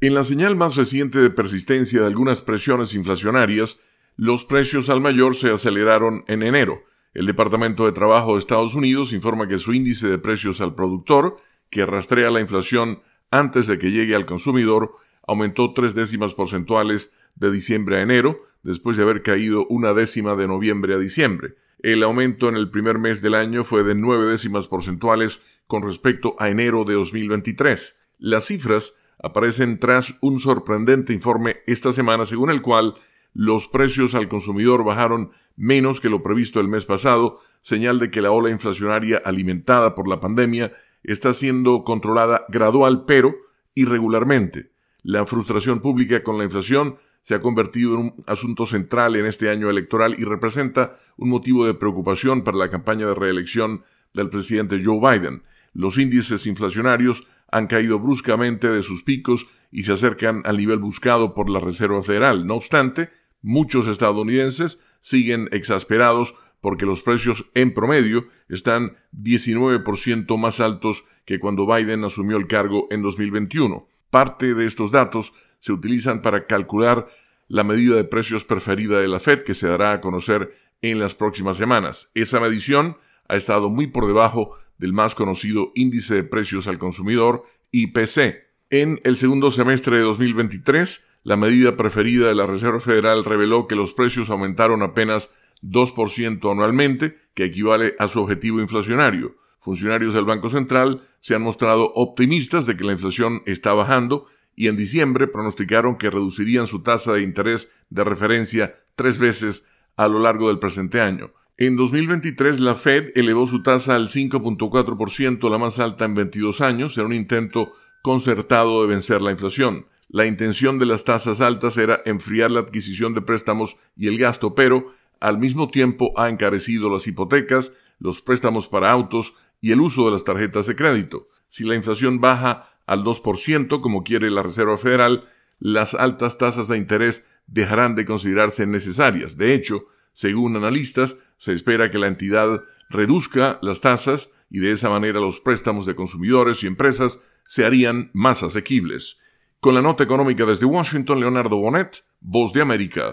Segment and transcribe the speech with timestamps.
[0.00, 3.80] En la señal más reciente de persistencia de algunas presiones inflacionarias,
[4.16, 6.84] los precios al mayor se aceleraron en enero.
[7.14, 11.38] El Departamento de Trabajo de Estados Unidos informa que su índice de precios al productor,
[11.68, 14.92] que rastrea la inflación antes de que llegue al consumidor,
[15.26, 20.46] aumentó tres décimas porcentuales de diciembre a enero, después de haber caído una décima de
[20.46, 21.56] noviembre a diciembre.
[21.80, 26.36] El aumento en el primer mes del año fue de nueve décimas porcentuales con respecto
[26.38, 27.98] a enero de 2023.
[28.18, 32.94] Las cifras aparecen tras un sorprendente informe esta semana según el cual
[33.34, 38.22] los precios al consumidor bajaron menos que lo previsto el mes pasado, señal de que
[38.22, 43.34] la ola inflacionaria alimentada por la pandemia está siendo controlada gradual pero
[43.74, 44.70] irregularmente.
[45.02, 49.50] La frustración pública con la inflación se ha convertido en un asunto central en este
[49.50, 54.80] año electoral y representa un motivo de preocupación para la campaña de reelección del presidente
[54.84, 55.42] Joe Biden.
[55.74, 61.34] Los índices inflacionarios han caído bruscamente de sus picos y se acercan al nivel buscado
[61.34, 62.46] por la Reserva Federal.
[62.46, 63.10] No obstante,
[63.42, 71.66] muchos estadounidenses siguen exasperados porque los precios en promedio están 19% más altos que cuando
[71.66, 73.86] Biden asumió el cargo en 2021.
[74.10, 77.08] Parte de estos datos se utilizan para calcular
[77.48, 81.14] la medida de precios preferida de la Fed que se dará a conocer en las
[81.14, 82.10] próximas semanas.
[82.14, 82.96] Esa medición
[83.28, 88.46] ha estado muy por debajo del más conocido índice de precios al consumidor, IPC.
[88.70, 93.76] En el segundo semestre de 2023, la medida preferida de la Reserva Federal reveló que
[93.76, 99.36] los precios aumentaron apenas 2% anualmente, que equivale a su objetivo inflacionario.
[99.58, 104.68] Funcionarios del Banco Central se han mostrado optimistas de que la inflación está bajando y
[104.68, 110.20] en diciembre pronosticaron que reducirían su tasa de interés de referencia tres veces a lo
[110.20, 111.32] largo del presente año.
[111.60, 116.96] En 2023 la Fed elevó su tasa al 5.4%, la más alta en 22 años,
[116.96, 119.86] en un intento concertado de vencer la inflación.
[120.08, 124.54] La intención de las tasas altas era enfriar la adquisición de préstamos y el gasto,
[124.54, 130.04] pero al mismo tiempo ha encarecido las hipotecas, los préstamos para autos y el uso
[130.04, 131.26] de las tarjetas de crédito.
[131.48, 136.78] Si la inflación baja al 2%, como quiere la Reserva Federal, las altas tasas de
[136.78, 139.36] interés dejarán de considerarse necesarias.
[139.36, 144.90] De hecho, según analistas, se espera que la entidad reduzca las tasas y de esa
[144.90, 149.18] manera los préstamos de consumidores y empresas se harían más asequibles.
[149.60, 153.06] Con la nota económica desde Washington, Leonardo Bonet, Voz de América.